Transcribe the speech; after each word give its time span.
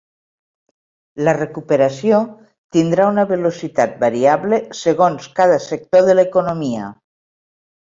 La 1.27 1.35
recuperació 1.37 2.23
tindrà 2.77 3.07
una 3.13 3.27
velocitat 3.35 3.95
variable, 4.07 4.63
segons 4.83 5.33
cada 5.41 5.65
sector 5.71 6.13
de 6.13 6.21
l’economia. 6.21 6.93